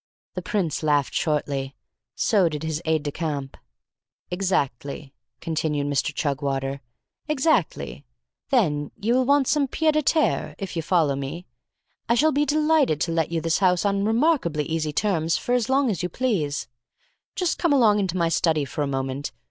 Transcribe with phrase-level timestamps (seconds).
[0.33, 1.75] The prince laughed shortly.
[2.15, 3.55] So did his aide de camp.
[4.31, 6.11] "Exactly," continued Mr.
[6.11, 6.81] Chugwater,
[7.27, 8.03] "exactly.
[8.49, 11.45] Then you will want some pied a terre, if you follow me.
[12.09, 15.69] I shall be delighted to let you this house on remarkably easy terms for as
[15.69, 16.67] long as you please.
[17.35, 19.31] Just come along into my study for a moment.